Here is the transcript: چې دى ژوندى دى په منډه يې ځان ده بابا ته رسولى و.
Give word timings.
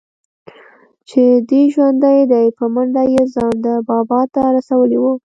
چې 1.09 1.21
دى 1.49 1.61
ژوندى 1.73 2.17
دى 2.31 2.43
په 2.57 2.65
منډه 2.73 3.03
يې 3.13 3.23
ځان 3.33 3.53
ده 3.65 3.73
بابا 3.89 4.21
ته 4.33 4.41
رسولى 4.55 4.97
و. 5.01 5.05